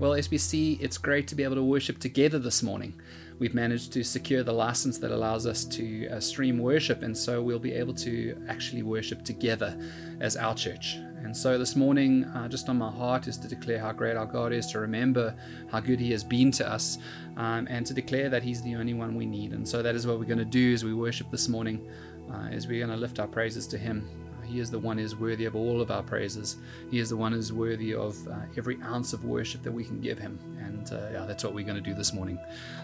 [0.00, 2.98] Well, SBC, it's great to be able to worship together this morning.
[3.38, 7.42] We've managed to secure the license that allows us to uh, stream worship, and so
[7.42, 9.78] we'll be able to actually worship together
[10.20, 10.94] as our church.
[11.22, 14.24] And so this morning, uh, just on my heart is to declare how great our
[14.24, 15.36] God is, to remember
[15.70, 16.96] how good He has been to us,
[17.36, 19.52] um, and to declare that He's the only one we need.
[19.52, 21.86] And so that is what we're going to do as we worship this morning,
[22.32, 24.19] uh, as we're going to lift our praises to Him.
[24.50, 26.56] He is the one who is worthy of all of our praises.
[26.90, 29.84] He is the one who is worthy of uh, every ounce of worship that we
[29.84, 30.38] can give Him.
[30.58, 32.38] And uh, yeah, that's what we're going to do this morning.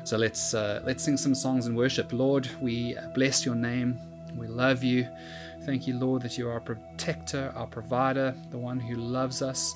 [0.04, 2.12] So let's uh, let's sing some songs and worship.
[2.12, 3.98] Lord, we bless Your name.
[4.36, 5.08] We love You.
[5.64, 9.74] Thank you, Lord, that You are our protector, our provider, the one who loves us.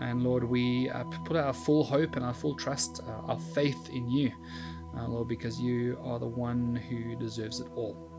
[0.00, 3.88] And Lord, we uh, put our full hope and our full trust, uh, our faith
[3.92, 4.32] in You,
[4.96, 8.09] uh, Lord, because You are the one who deserves it all.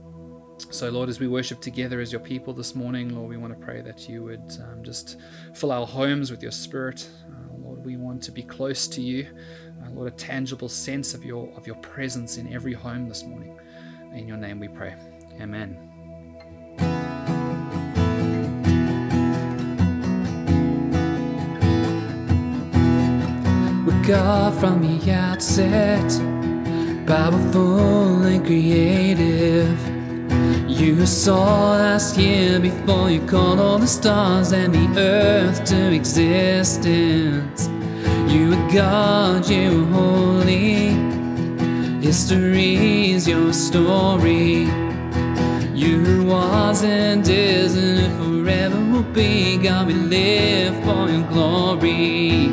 [0.69, 3.65] So, Lord, as we worship together as your people this morning, Lord, we want to
[3.65, 5.17] pray that you would um, just
[5.53, 7.09] fill our homes with your spirit.
[7.27, 9.27] Uh, Lord, we want to be close to you.
[9.83, 13.57] Uh, Lord, a tangible sense of your of your presence in every home this morning.
[14.13, 14.95] In your name we pray.
[15.39, 15.77] Amen.
[23.85, 26.07] We got from the outset,
[27.07, 30.00] powerful and creative.
[30.71, 37.67] You saw us here before you called all the stars and the earth to existence.
[38.31, 40.95] You are God, you are holy.
[42.01, 44.69] History is your story.
[45.75, 49.57] You was and is and forever will be.
[49.57, 52.47] God, we live for your glory.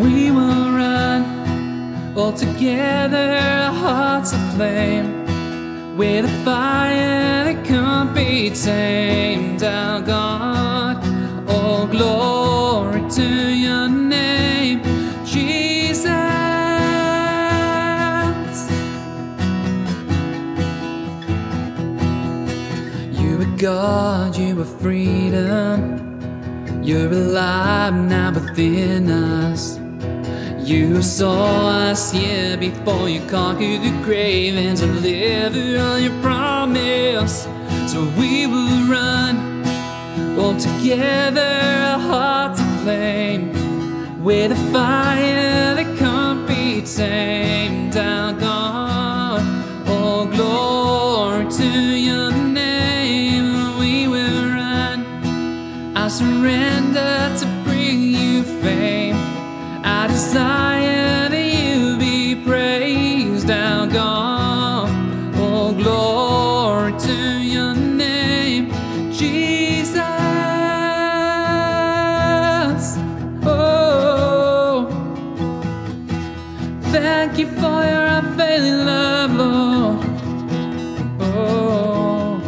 [0.00, 5.13] We will run all together, hearts aflame
[5.96, 10.96] with a fire that can't be tamed, our God.
[11.48, 14.82] All glory to your name,
[15.24, 16.08] Jesus.
[23.12, 26.00] You are God, you are freedom.
[26.82, 29.73] You're alive now within us.
[30.64, 37.42] You saw us here before you conquered the grave and delivered on your promise.
[37.92, 39.62] So we will run
[40.38, 43.52] all together, our hearts aflame,
[44.24, 47.94] with a fire that can't be tamed.
[47.98, 49.42] Our God,
[49.86, 53.78] all glory to your name.
[53.78, 55.04] We will run.
[55.94, 57.53] I surrender to.
[60.34, 64.88] You be praised, our God.
[65.36, 68.72] Oh, glory to your name,
[69.12, 70.00] Jesus.
[73.44, 74.88] Oh,
[76.90, 80.04] thank you for your unfailing love, Lord.
[81.20, 82.40] Oh.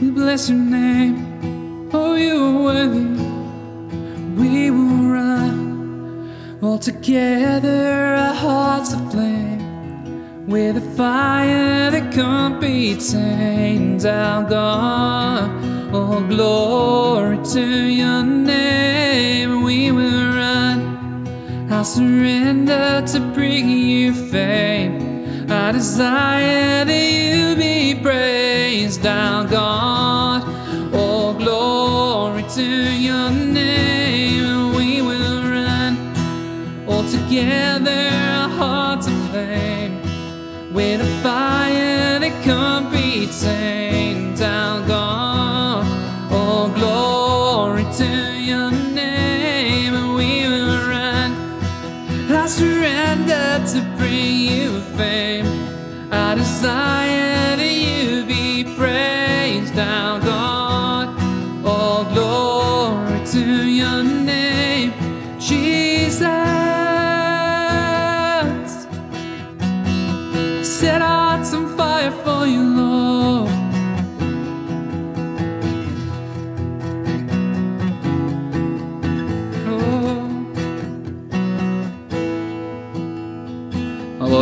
[0.00, 1.11] We bless your name.
[6.92, 14.04] Together, our hearts aflame, with a fire that can't be tamed.
[14.04, 15.50] Our God,
[15.94, 17.66] oh, glory to
[18.00, 19.62] your name.
[19.62, 21.68] We will run.
[21.70, 25.50] I surrender to bring you fame.
[25.50, 30.42] I desire that you be praised, our God.
[30.94, 34.01] Oh, glory to your name.
[37.32, 38.10] Together,
[38.58, 40.02] hearts aflame,
[40.74, 45.86] with a fire that can't be tamed, our God.
[46.30, 49.94] Oh, glory to your name.
[50.14, 51.32] We will run.
[52.30, 55.46] I surrender to bring you fame.
[56.12, 57.11] I desire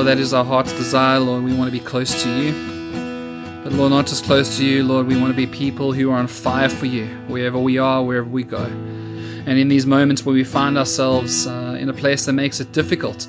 [0.00, 1.44] Lord, that is our heart's desire, Lord.
[1.44, 2.52] We want to be close to you.
[3.62, 6.16] But, Lord, not just close to you, Lord, we want to be people who are
[6.16, 8.64] on fire for you, wherever we are, wherever we go.
[8.64, 12.72] And in these moments where we find ourselves uh, in a place that makes it
[12.72, 13.26] difficult,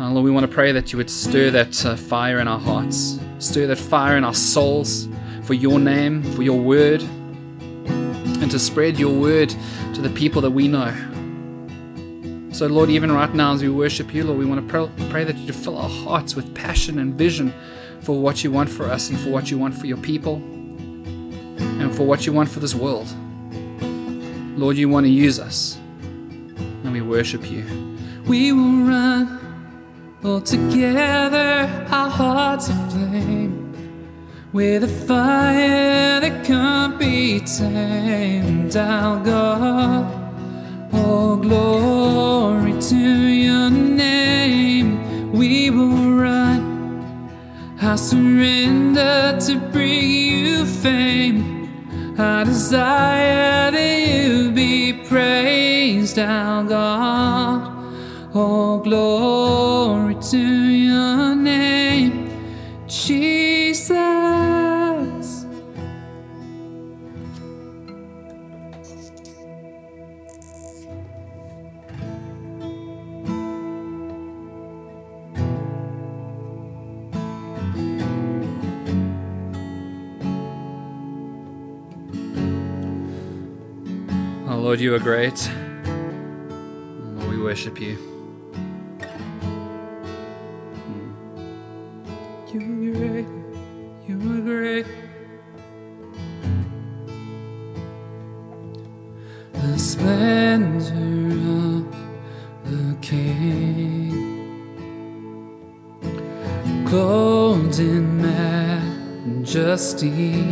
[0.00, 2.58] uh, Lord, we want to pray that you would stir that uh, fire in our
[2.58, 5.06] hearts, stir that fire in our souls
[5.44, 7.00] for your name, for your word.
[7.00, 9.54] And and to spread your word
[9.94, 11.17] to the people that we know.
[12.58, 15.36] So, Lord, even right now as we worship you, Lord, we want to pray that
[15.36, 17.54] you fill our hearts with passion and vision
[18.00, 20.42] for what you want for us and for what you want for your people
[21.78, 23.06] and for what you want for this world.
[24.58, 25.78] Lord, you want to use us,
[26.82, 27.64] and we worship you.
[28.26, 33.72] We will run all together, our hearts aflame,
[34.52, 38.76] with a fire that can't be tamed.
[38.76, 40.17] Our God,
[40.98, 45.32] all glory to your name.
[45.32, 47.30] We will run,
[47.80, 51.38] I surrender to bring you fame.
[52.18, 57.74] I desire that you be praised, our God.
[58.34, 60.67] All glory to
[84.68, 85.50] Lord, you are great.
[87.30, 87.96] We worship you.
[92.52, 93.28] You are great,
[94.06, 94.86] you are great.
[99.54, 101.32] The splendor
[101.64, 101.86] of
[102.70, 104.12] the King,
[106.86, 108.20] clothed in
[109.40, 110.42] majesty,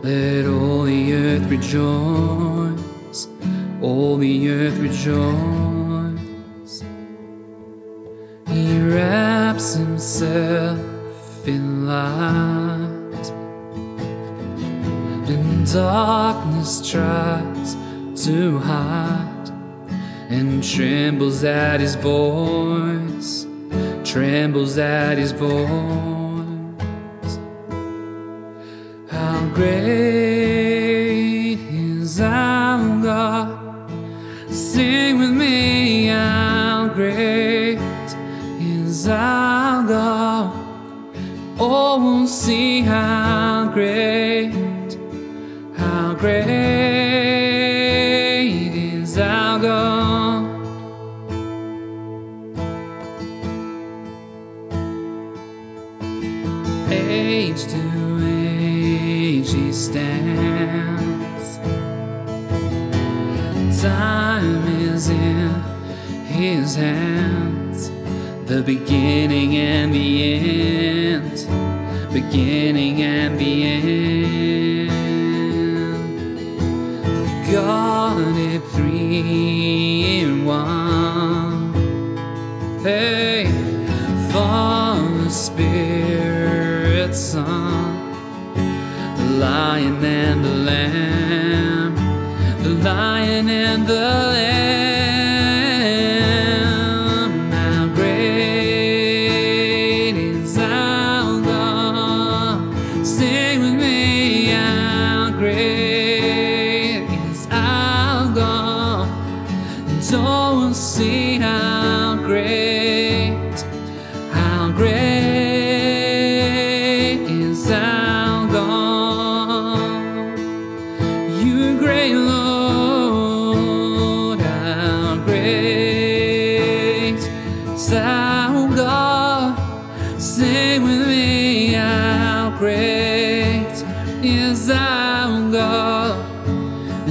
[0.00, 2.69] let all the earth rejoice,
[3.82, 6.84] all the earth rejoice.
[8.48, 10.80] He wraps himself
[11.46, 13.30] in light,
[15.28, 17.76] and darkness tries
[18.24, 19.50] to hide,
[20.28, 23.46] and trembles at his voice,
[24.04, 25.68] trembles at his voice.
[29.08, 30.49] How great
[34.80, 37.76] Sing with me, how great
[38.58, 40.54] is our God?
[41.58, 44.54] Oh, we'll see how great,
[45.76, 46.69] how great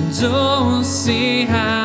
[0.09, 1.78] We'll see how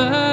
[0.00, 0.29] above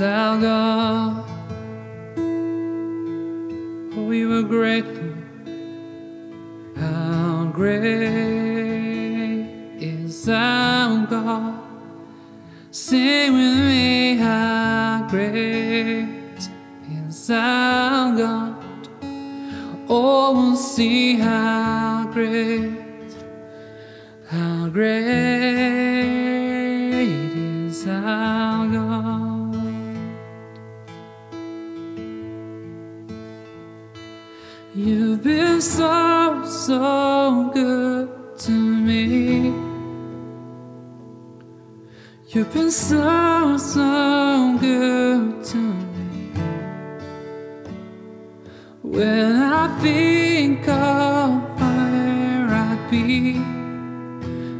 [0.00, 1.24] our God.
[3.96, 5.14] We were grateful.
[6.76, 7.80] How great
[9.78, 11.60] is our God.
[12.70, 16.48] Sing with me, how great
[17.06, 18.56] is our God.
[19.88, 22.70] Oh, we'll see how great,
[24.28, 25.79] how great
[35.60, 39.52] so, so good to me.
[42.28, 46.32] You've been so, so good to me.
[48.82, 53.60] When I think of where I'd be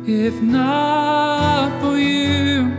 [0.06, 2.76] if not for you,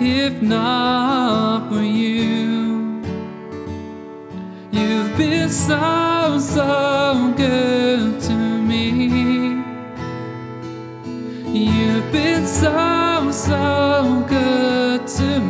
[0.00, 3.02] if not for you.
[4.72, 6.05] You've been so,
[6.40, 9.62] so good to me.
[11.52, 15.45] You've been so, so good to me.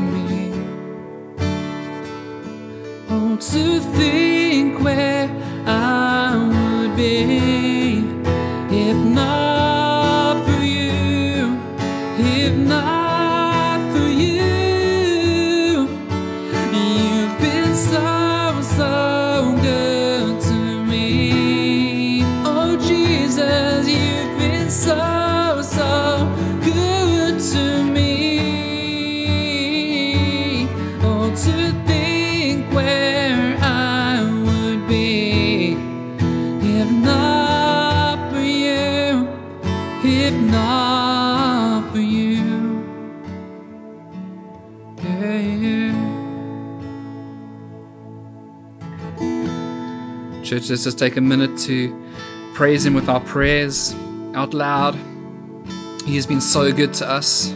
[50.70, 51.94] Let's just take a minute to
[52.54, 53.94] praise Him with our prayers
[54.34, 54.94] out loud.
[56.04, 57.54] He has been so good to us.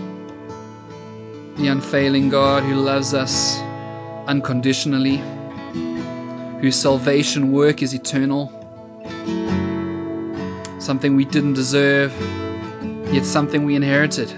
[1.57, 3.59] The unfailing God who loves us
[4.27, 5.17] unconditionally,
[6.61, 8.49] whose salvation work is eternal.
[10.79, 12.13] Something we didn't deserve,
[13.13, 14.33] yet something we inherited.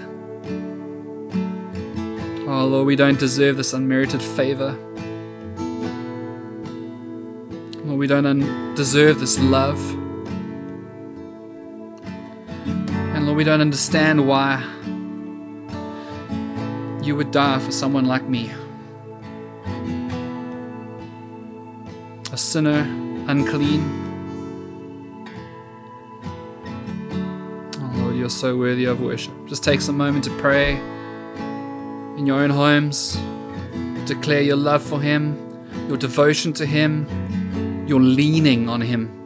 [2.47, 4.77] Oh Lord, we don't deserve this unmerited favor.
[7.93, 9.79] Lord, we don't un- deserve this love.
[13.13, 14.63] And Lord, we don't understand why
[17.03, 18.49] you would die for someone like me.
[22.31, 22.79] A sinner,
[23.27, 23.83] unclean.
[27.75, 29.33] Oh Lord, you're so worthy of worship.
[29.45, 30.77] Just take some moment to pray
[32.17, 33.19] in your own homes.
[34.07, 35.37] Declare your love for Him,
[35.87, 37.05] your devotion to Him,
[37.87, 39.22] your leaning on Him.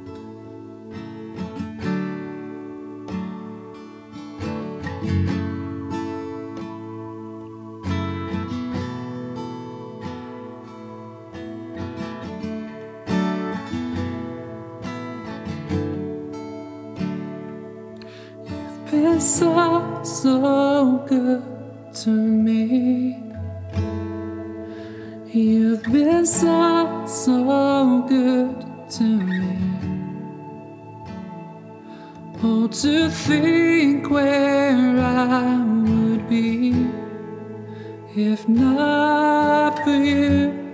[38.18, 40.74] If not for you,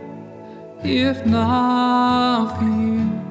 [0.82, 3.22] if not for you.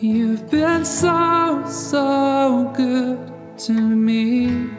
[0.00, 4.70] You've been so, so good to me.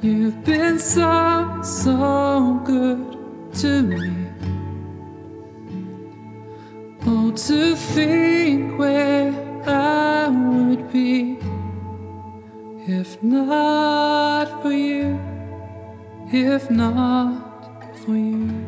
[0.00, 4.26] You've been so, so good to me.
[7.06, 11.05] Oh, to think where I would be
[13.08, 15.20] if not for you,
[16.32, 18.65] if not for you.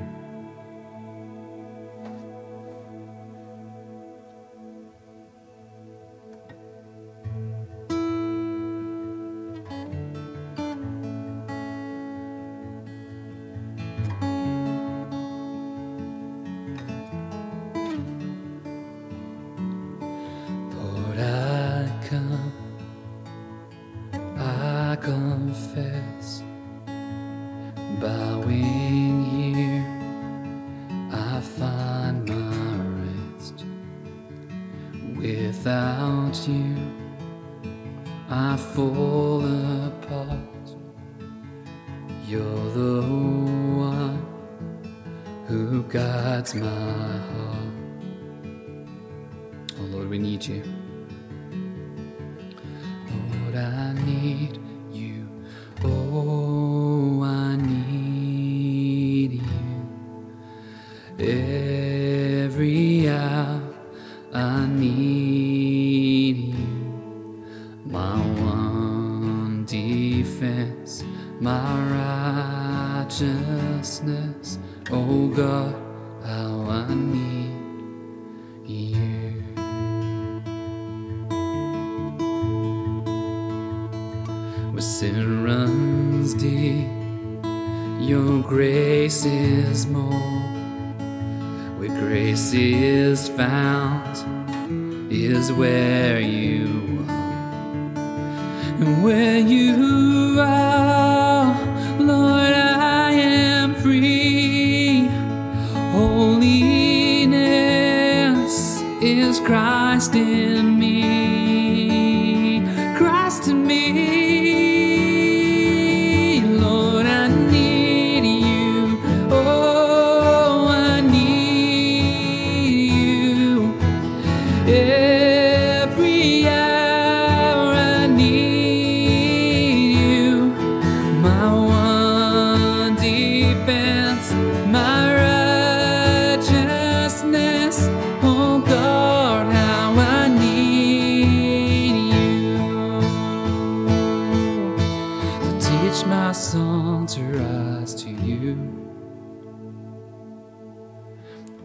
[145.81, 148.55] Teach my song to rise to you.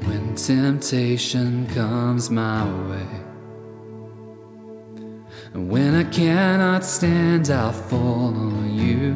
[0.06, 3.08] When temptation comes my way,
[5.54, 9.16] and when I cannot stand, I'll fall on you.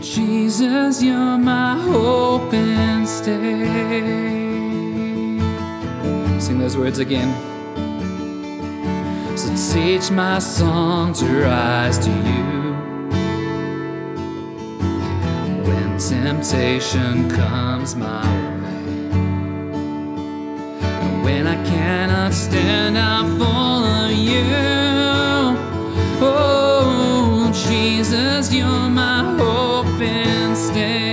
[0.00, 3.66] Jesus, you're my hope and stay.
[6.38, 7.55] Sing those words again.
[9.36, 12.72] So teach my song to rise to you.
[15.62, 18.24] When temptation comes my
[18.62, 19.10] way,
[20.80, 24.46] and when I cannot stand, I'll follow you.
[26.22, 31.05] Oh, Jesus, you're my hope and stay.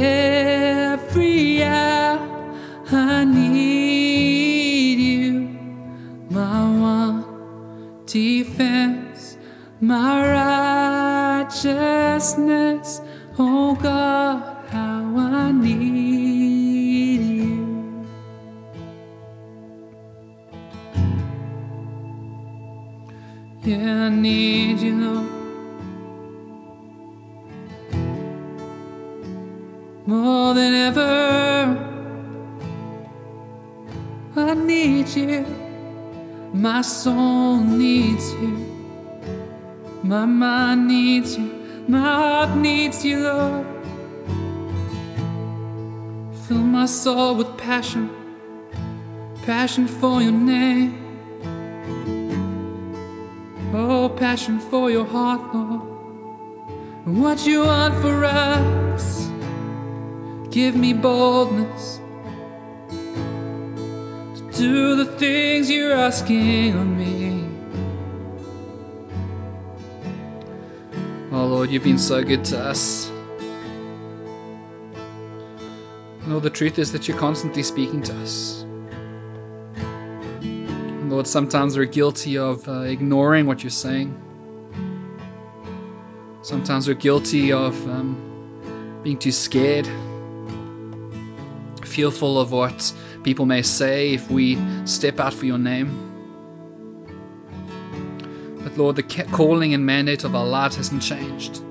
[0.00, 0.37] Every
[36.88, 38.56] soul needs you.
[40.02, 41.52] My mind needs you.
[41.86, 43.66] My heart needs you, Lord.
[46.46, 48.08] Fill my soul with passion,
[49.44, 50.94] passion for your name.
[53.74, 55.82] Oh, passion for your heart, Lord.
[57.04, 59.28] What you want for us.
[60.50, 61.97] Give me boldness
[64.58, 67.48] do the things you're asking of me.
[71.30, 73.08] Oh Lord, you've been so good to us.
[76.26, 78.64] Lord, the truth is that you're constantly speaking to us.
[81.08, 84.10] Lord, sometimes we're guilty of uh, ignoring what you're saying.
[86.42, 89.88] Sometimes we're guilty of um, being too scared,
[91.84, 92.92] fearful of what
[93.24, 96.04] people may say if we step out for your name.
[98.62, 101.62] But Lord, the calling and mandate of our lives hasn't changed.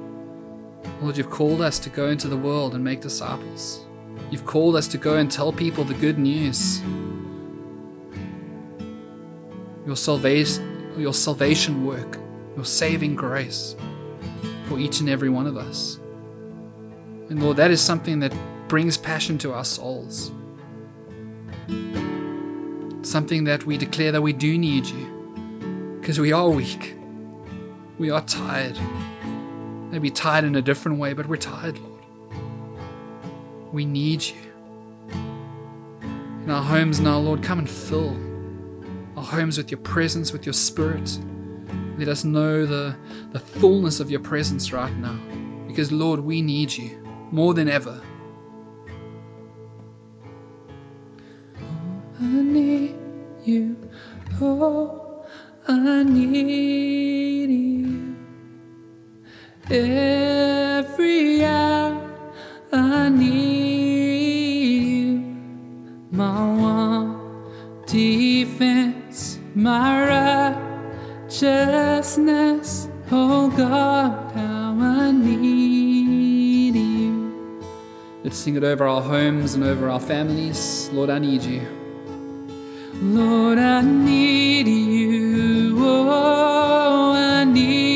[1.02, 3.86] Lord, you've called us to go into the world and make disciples.
[4.32, 6.82] You've called us to go and tell people the good news.
[9.86, 12.18] Your salvation, your salvation work,
[12.56, 13.76] your saving grace
[14.68, 16.00] for each and every one of us.
[17.30, 18.34] And Lord, that is something that
[18.68, 20.32] brings passion to our souls.
[23.08, 26.94] Something that we declare that we do need you because we are weak.
[27.98, 28.78] We are tired.
[29.90, 32.04] Maybe tired in a different way, but we're tired, Lord.
[33.72, 34.36] We need you.
[36.44, 38.10] In our homes now, Lord, come and fill
[39.16, 41.18] our homes with your presence, with your spirit.
[41.98, 42.98] Let us know the,
[43.32, 45.18] the fullness of your presence right now.
[45.66, 48.02] Because, Lord, we need you more than ever.
[78.28, 80.90] Let's sing it over our homes and over our families.
[80.92, 81.62] Lord, I need you.
[82.96, 85.78] Lord, I need you.
[85.80, 87.87] Oh, I need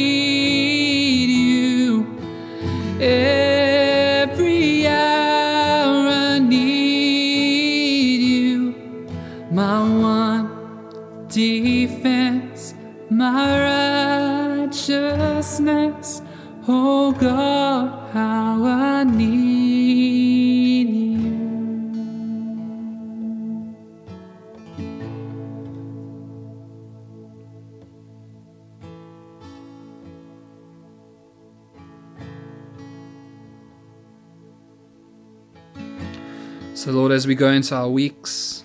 [36.73, 38.63] So, Lord, as we go into our weeks,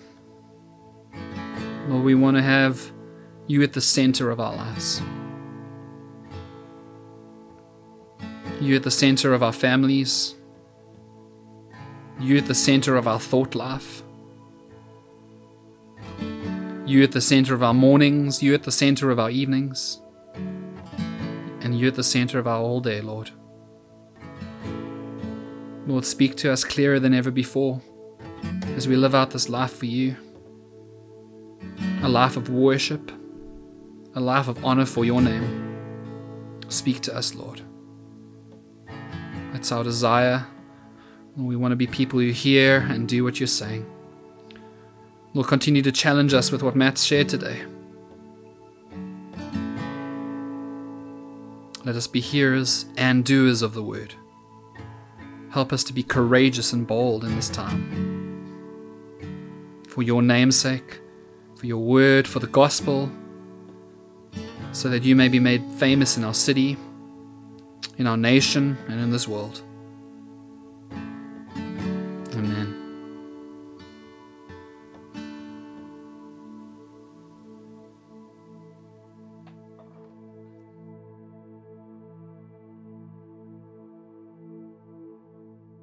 [1.88, 2.92] Lord, we want to have
[3.48, 5.02] you at the center of our lives.
[8.60, 10.36] You at the center of our families.
[12.20, 14.04] You at the center of our thought life.
[16.86, 18.40] You at the center of our mornings.
[18.40, 20.00] You at the center of our evenings.
[21.60, 23.30] And you at the center of our all day, Lord.
[25.88, 27.82] Lord, speak to us clearer than ever before
[28.76, 30.16] as we live out this life for you.
[32.02, 33.10] A life of worship,
[34.14, 36.62] a life of honor for your name.
[36.68, 37.62] Speak to us, Lord.
[39.52, 40.46] That's our desire.
[41.36, 43.90] We want to be people who hear and do what you're saying.
[45.32, 47.62] Lord, continue to challenge us with what Matt's shared today.
[51.84, 54.14] Let us be hearers and doers of the word.
[55.50, 58.15] Help us to be courageous and bold in this time.
[59.96, 61.00] For your namesake,
[61.54, 63.10] for your word, for the gospel,
[64.72, 66.76] so that you may be made famous in our city,
[67.96, 69.62] in our nation, and in this world.